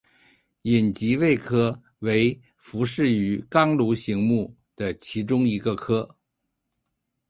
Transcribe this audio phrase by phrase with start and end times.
[0.63, 6.17] 隐棘鳚科为辐鳍鱼纲鲈形目的其中一个科。